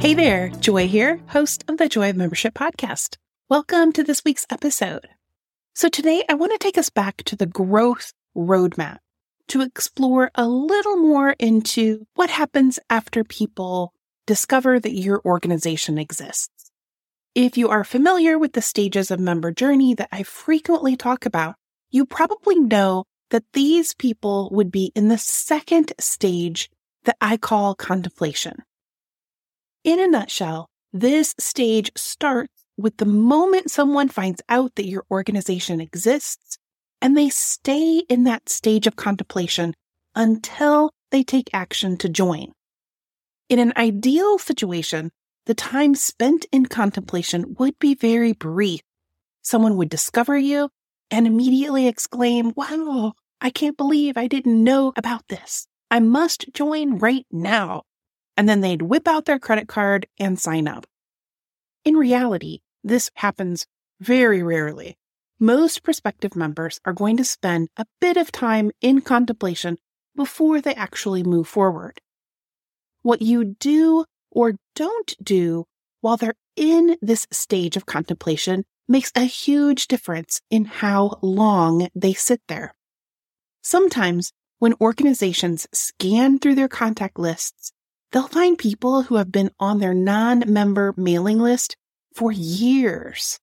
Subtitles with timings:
[0.00, 3.16] Hey there, Joy here, host of the Joy of Membership podcast.
[3.48, 5.08] Welcome to this week's episode.
[5.74, 8.98] So, today I want to take us back to the growth roadmap
[9.48, 13.92] to explore a little more into what happens after people
[14.24, 16.70] discover that your organization exists.
[17.34, 21.56] If you are familiar with the stages of member journey that I frequently talk about,
[21.90, 26.70] you probably know that these people would be in the second stage
[27.02, 28.62] that I call contemplation.
[29.84, 35.80] In a nutshell, this stage starts with the moment someone finds out that your organization
[35.80, 36.58] exists,
[37.00, 39.74] and they stay in that stage of contemplation
[40.14, 42.52] until they take action to join.
[43.48, 45.10] In an ideal situation,
[45.46, 48.80] the time spent in contemplation would be very brief.
[49.42, 50.68] Someone would discover you
[51.10, 55.66] and immediately exclaim, Wow, I can't believe I didn't know about this.
[55.90, 57.84] I must join right now
[58.38, 60.86] and then they'd whip out their credit card and sign up.
[61.84, 63.66] In reality, this happens
[64.00, 64.96] very rarely.
[65.40, 69.76] Most prospective members are going to spend a bit of time in contemplation
[70.14, 72.00] before they actually move forward.
[73.02, 75.64] What you do or don't do
[76.00, 82.12] while they're in this stage of contemplation makes a huge difference in how long they
[82.12, 82.72] sit there.
[83.62, 87.72] Sometimes, when organizations scan through their contact lists
[88.12, 91.76] they'll find people who have been on their non member mailing list
[92.14, 93.38] for years.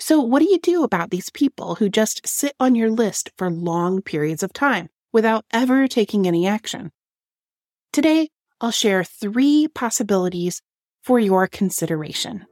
[0.00, 3.50] So, what do you do about these people who just sit on your list for
[3.50, 6.92] long periods of time without ever taking any action?
[7.92, 8.28] Today,
[8.60, 10.62] I'll share three possibilities
[11.02, 12.46] for your consideration.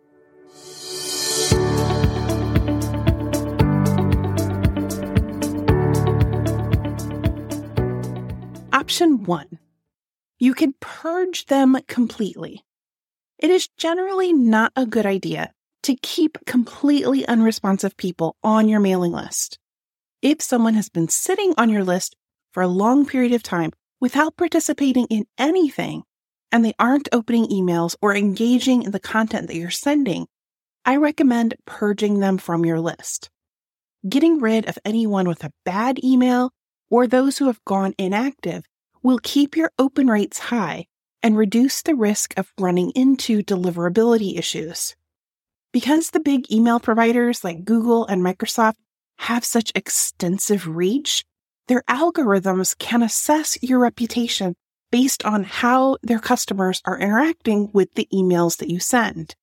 [8.72, 9.58] Option one
[10.38, 12.64] you can purge them completely.
[13.38, 15.52] It is generally not a good idea
[15.82, 19.58] to keep completely unresponsive people on your mailing list.
[20.22, 22.16] If someone has been sitting on your list
[22.52, 26.02] for a long period of time without participating in anything,
[26.52, 30.26] and they aren't opening emails or engaging in the content that you're sending,
[30.84, 33.30] I recommend purging them from your list.
[34.08, 36.52] Getting rid of anyone with a bad email
[36.90, 38.64] or those who have gone inactive
[39.06, 40.84] will keep your open rates high
[41.22, 44.96] and reduce the risk of running into deliverability issues.
[45.72, 48.74] Because the big email providers like Google and Microsoft
[49.18, 51.24] have such extensive reach,
[51.68, 54.56] their algorithms can assess your reputation
[54.90, 59.36] based on how their customers are interacting with the emails that you send.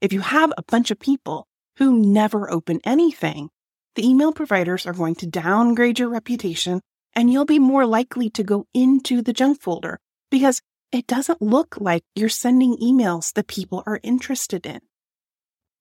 [0.00, 1.46] If you have a bunch of people
[1.76, 3.50] who never open anything,
[3.94, 6.80] the email providers are going to downgrade your reputation
[7.14, 9.98] and you'll be more likely to go into the junk folder
[10.30, 14.80] because it doesn't look like you're sending emails that people are interested in.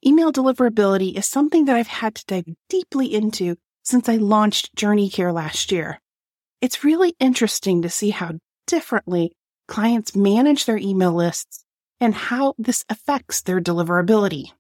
[0.06, 5.10] Email deliverability is something that I've had to dive deeply into since I launched Journey
[5.10, 6.00] Care last year.
[6.62, 9.34] It's really interesting to see how differently
[9.68, 11.64] clients manage their email lists
[12.00, 14.52] and how this affects their deliverability.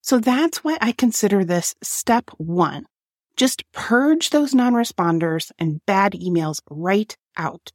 [0.00, 2.86] So that's why I consider this step one
[3.36, 7.70] just purge those non responders and bad emails right out.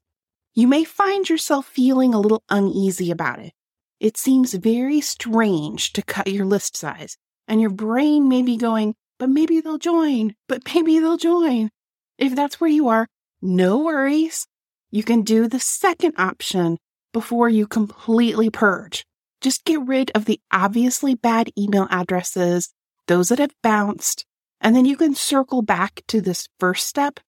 [0.53, 3.53] You may find yourself feeling a little uneasy about it.
[3.99, 7.17] It seems very strange to cut your list size,
[7.47, 11.69] and your brain may be going, but maybe they'll join, but maybe they'll join.
[12.17, 13.07] If that's where you are,
[13.41, 14.47] no worries.
[14.91, 16.77] You can do the second option
[17.13, 19.05] before you completely purge.
[19.41, 22.73] Just get rid of the obviously bad email addresses,
[23.07, 24.25] those that have bounced,
[24.61, 27.19] and then you can circle back to this first step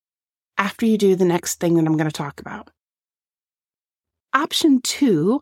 [0.57, 2.69] after you do the next thing that I'm going to talk about.
[4.33, 5.41] Option two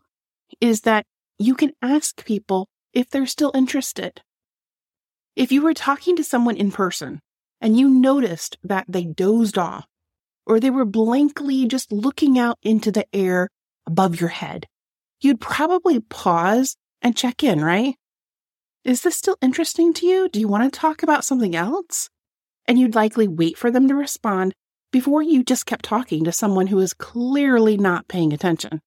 [0.60, 1.04] is that
[1.38, 4.22] you can ask people if they're still interested.
[5.36, 7.20] If you were talking to someone in person
[7.60, 9.86] and you noticed that they dozed off
[10.46, 13.48] or they were blankly just looking out into the air
[13.86, 14.66] above your head,
[15.20, 17.94] you'd probably pause and check in, right?
[18.88, 20.30] Is this still interesting to you?
[20.30, 22.08] Do you want to talk about something else?
[22.64, 24.54] And you'd likely wait for them to respond
[24.92, 28.80] before you just kept talking to someone who is clearly not paying attention.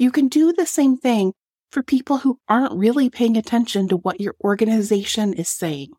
[0.00, 1.32] You can do the same thing
[1.70, 5.92] for people who aren't really paying attention to what your organization is saying.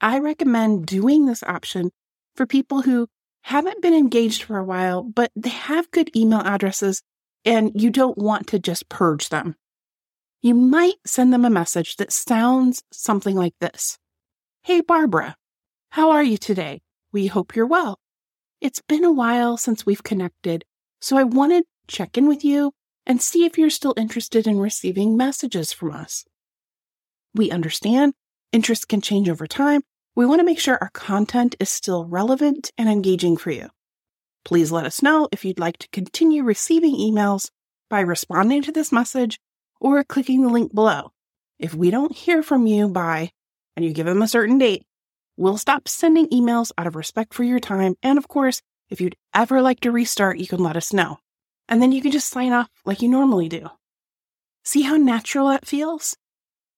[0.00, 1.92] I recommend doing this option
[2.34, 3.06] for people who
[3.42, 7.00] haven't been engaged for a while, but they have good email addresses
[7.44, 9.54] and you don't want to just purge them.
[10.42, 13.98] You might send them a message that sounds something like this
[14.62, 15.36] Hey, Barbara,
[15.90, 16.82] how are you today?
[17.12, 17.98] We hope you're well.
[18.60, 20.64] It's been a while since we've connected,
[21.00, 22.72] so I wanted to check in with you
[23.06, 26.24] and see if you're still interested in receiving messages from us.
[27.34, 28.14] We understand
[28.52, 29.82] interests can change over time.
[30.14, 33.68] We want to make sure our content is still relevant and engaging for you.
[34.44, 37.50] Please let us know if you'd like to continue receiving emails
[37.88, 39.38] by responding to this message
[39.86, 41.12] or clicking the link below.
[41.58, 43.30] If we don't hear from you by,
[43.76, 44.84] and you give them a certain date,
[45.36, 47.94] we'll stop sending emails out of respect for your time.
[48.02, 51.18] And of course, if you'd ever like to restart, you can let us know
[51.68, 53.68] and then you can just sign off like you normally do.
[54.64, 56.16] See how natural that feels?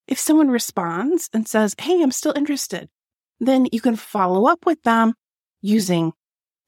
[0.07, 2.89] If someone responds and says, Hey, I'm still interested,
[3.39, 5.13] then you can follow up with them
[5.61, 6.13] using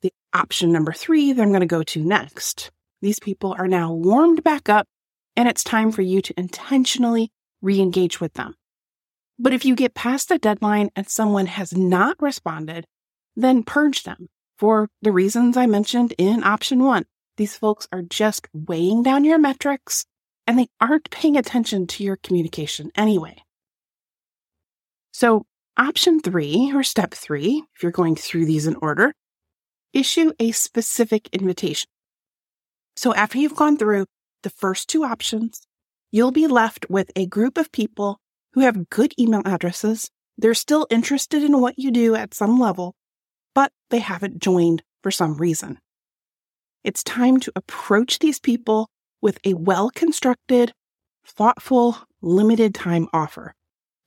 [0.01, 2.71] the option number three that I'm going to go to next.
[3.01, 4.87] These people are now warmed back up,
[5.35, 7.31] and it's time for you to intentionally
[7.61, 8.55] re engage with them.
[9.39, 12.85] But if you get past the deadline and someone has not responded,
[13.35, 17.05] then purge them for the reasons I mentioned in option one.
[17.37, 20.05] These folks are just weighing down your metrics
[20.45, 23.37] and they aren't paying attention to your communication anyway.
[25.11, 25.45] So,
[25.77, 29.13] option three, or step three, if you're going through these in order,
[29.93, 31.87] issue a specific invitation.
[32.95, 34.05] So, after you've gone through
[34.43, 35.61] the first two options,
[36.11, 38.19] you'll be left with a group of people
[38.53, 40.09] who have good email addresses.
[40.37, 42.95] They're still interested in what you do at some level,
[43.53, 45.79] but they haven't joined for some reason.
[46.83, 48.89] It's time to approach these people
[49.21, 50.73] with a well constructed,
[51.25, 53.53] thoughtful, limited time offer.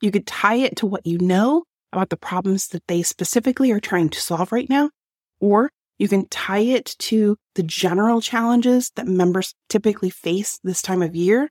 [0.00, 3.80] You could tie it to what you know about the problems that they specifically are
[3.80, 4.90] trying to solve right now,
[5.40, 11.02] or you can tie it to the general challenges that members typically face this time
[11.02, 11.50] of year.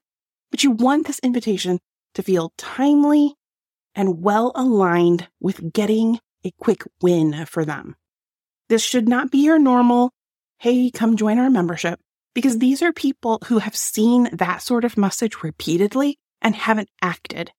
[0.52, 1.80] But you want this invitation
[2.16, 3.36] to feel timely
[3.96, 7.96] and well aligned with getting a quick win for them.
[8.70, 10.12] This should not be your normal
[10.64, 12.00] hey, come join our membership.
[12.34, 17.52] Because these are people who have seen that sort of message repeatedly and haven't acted.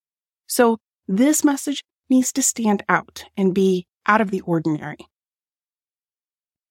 [0.46, 4.96] So this message needs to stand out and be out of the ordinary.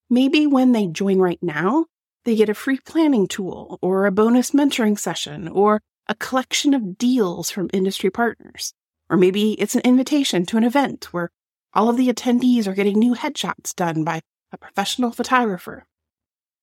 [0.09, 1.85] Maybe when they join right now,
[2.25, 6.97] they get a free planning tool or a bonus mentoring session or a collection of
[6.97, 8.73] deals from industry partners.
[9.09, 11.29] Or maybe it's an invitation to an event where
[11.73, 14.21] all of the attendees are getting new headshots done by
[14.51, 15.85] a professional photographer.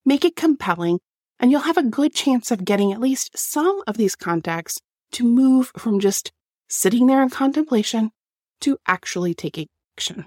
[0.05, 1.01] Make it compelling,
[1.39, 4.81] and you'll have a good chance of getting at least some of these contacts
[5.13, 6.33] to move from just
[6.69, 8.13] sitting there in contemplation
[8.61, 9.67] to actually taking
[9.97, 10.27] action.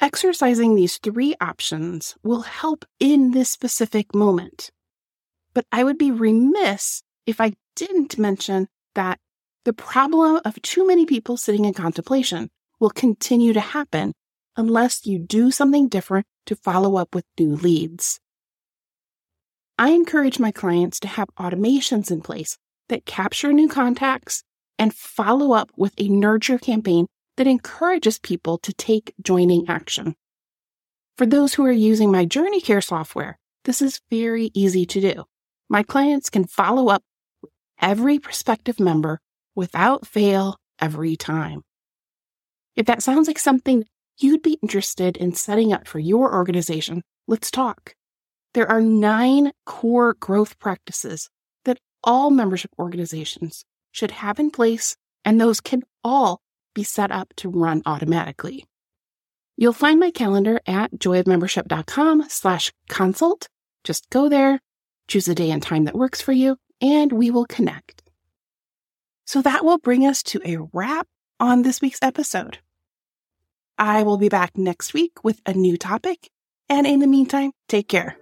[0.00, 4.70] Exercising these three options will help in this specific moment.
[5.52, 9.18] But I would be remiss if I didn't mention that
[9.66, 14.14] the problem of too many people sitting in contemplation will continue to happen
[14.56, 18.20] unless you do something different to follow up with new leads.
[19.78, 22.56] I encourage my clients to have automations in place
[22.88, 24.44] that capture new contacts
[24.78, 30.14] and follow up with a nurture campaign that encourages people to take joining action.
[31.16, 35.24] For those who are using my Journey Care software, this is very easy to do.
[35.68, 37.02] My clients can follow up
[37.42, 39.20] with every prospective member
[39.54, 41.62] without fail every time.
[42.76, 43.84] If that sounds like something
[44.18, 47.94] you'd be interested in setting up for your organization, let's talk.
[48.54, 51.28] There are nine core growth practices
[51.64, 56.40] that all membership organizations should have in place, and those can all
[56.80, 58.64] be set up to run automatically.
[59.58, 63.48] You'll find my calendar at joyofmembership.com slash consult.
[63.84, 64.60] Just go there,
[65.06, 68.02] choose a day and time that works for you, and we will connect.
[69.26, 71.06] So that will bring us to a wrap
[71.38, 72.58] on this week's episode.
[73.76, 76.30] I will be back next week with a new topic.
[76.70, 78.16] And in the meantime, take care.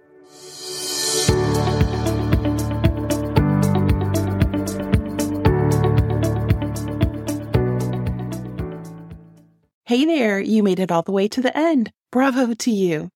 [9.89, 11.91] Hey there, you made it all the way to the end.
[12.11, 13.09] Bravo to you.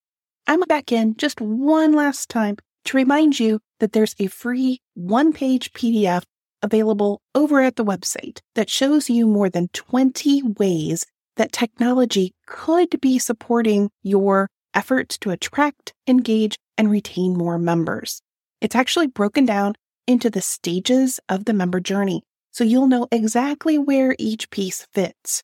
[0.48, 5.34] I'm back in just one last time to remind you that there's a free one
[5.34, 6.24] page PDF
[6.64, 13.00] available over at the website that shows you more than 20 ways that technology could
[13.00, 18.24] be supporting your efforts to attract, engage, and retain more members.
[18.62, 19.76] It's actually broken down
[20.08, 25.44] into the stages of the member journey, so you'll know exactly where each piece fits.